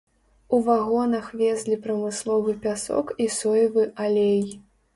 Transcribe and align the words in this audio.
У 0.55 0.59
вагонах 0.69 1.27
везлі 1.41 1.77
прамысловы 1.85 2.57
пясок 2.65 3.15
і 3.27 3.31
соевы 3.39 3.87
алей. 4.07 4.45